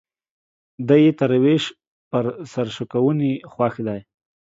[0.87, 1.63] دى يې تر ويش
[2.09, 2.19] په
[2.51, 3.99] سر شکوني خوښ دى.